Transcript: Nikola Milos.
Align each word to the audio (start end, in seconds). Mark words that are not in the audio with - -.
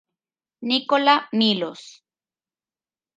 Nikola 0.69 1.15
Milos. 1.31 1.81